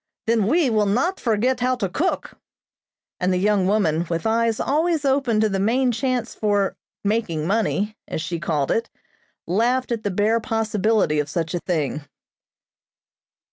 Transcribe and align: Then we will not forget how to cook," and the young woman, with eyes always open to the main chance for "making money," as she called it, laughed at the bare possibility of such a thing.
Then 0.25 0.47
we 0.47 0.67
will 0.71 0.87
not 0.87 1.19
forget 1.19 1.59
how 1.59 1.75
to 1.75 1.87
cook," 1.87 2.31
and 3.19 3.31
the 3.31 3.37
young 3.37 3.67
woman, 3.67 4.07
with 4.09 4.25
eyes 4.25 4.59
always 4.59 5.05
open 5.05 5.39
to 5.41 5.47
the 5.47 5.59
main 5.59 5.91
chance 5.91 6.33
for 6.33 6.75
"making 7.03 7.45
money," 7.45 7.95
as 8.07 8.19
she 8.19 8.39
called 8.39 8.71
it, 8.71 8.89
laughed 9.45 9.91
at 9.91 10.01
the 10.01 10.09
bare 10.09 10.39
possibility 10.39 11.19
of 11.19 11.29
such 11.29 11.53
a 11.53 11.59
thing. 11.59 12.01